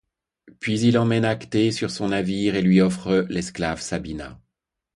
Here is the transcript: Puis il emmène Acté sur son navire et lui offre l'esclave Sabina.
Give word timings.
Puis 0.59 0.79
il 0.79 0.97
emmène 0.97 1.25
Acté 1.25 1.71
sur 1.71 1.91
son 1.91 2.07
navire 2.09 2.55
et 2.55 2.63
lui 2.63 2.81
offre 2.81 3.27
l'esclave 3.29 3.79
Sabina. 3.81 4.41